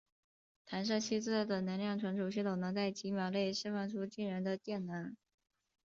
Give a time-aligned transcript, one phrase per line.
[0.65, 5.15] 弹射器自带的能量存储系统能在几秒内释放出惊人的电能。